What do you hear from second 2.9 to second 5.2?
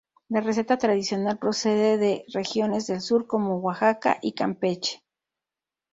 sur como Oaxaca y Campeche.